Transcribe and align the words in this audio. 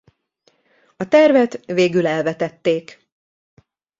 A 0.97 1.07
tervet 1.07 1.65
végül 1.65 2.07
elvetették. 2.07 3.09